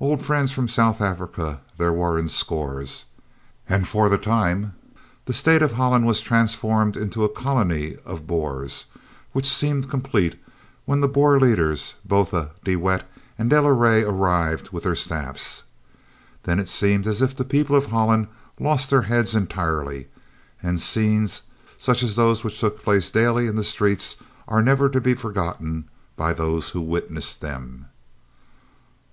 [0.00, 3.04] Old friends from South Africa there were in scores,
[3.68, 4.74] and for the time
[5.26, 8.86] the State of Holland was transformed into a colony of Boers,
[9.30, 10.34] which seemed complete
[10.84, 15.62] when the Boer leaders, Botha, de Wet, and de la Rey, arrived with their staffs.
[16.42, 18.26] Then it seemed as if the people of Holland
[18.58, 20.08] lost their heads entirely,
[20.60, 21.42] and scenes
[21.78, 24.16] such as those which took place daily in the streets
[24.48, 25.84] are never to be forgotten
[26.16, 27.86] by those who witnessed them.